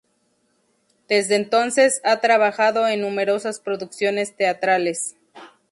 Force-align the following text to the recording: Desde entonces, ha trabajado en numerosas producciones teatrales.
Desde 1.07 1.35
entonces, 1.35 2.01
ha 2.03 2.21
trabajado 2.21 2.87
en 2.87 3.01
numerosas 3.01 3.59
producciones 3.59 4.35
teatrales. 4.35 5.15